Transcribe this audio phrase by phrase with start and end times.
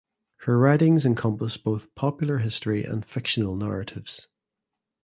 [0.47, 4.29] Her writings encompass both popular history and fictional narratives.